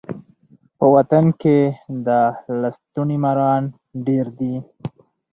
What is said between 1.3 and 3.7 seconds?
کي د لستوڼي ماران